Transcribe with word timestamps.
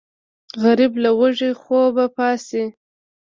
غریب 0.61 0.93
له 1.03 1.09
وږي 1.19 1.51
خوبه 1.61 2.05
پاڅي 2.15 2.63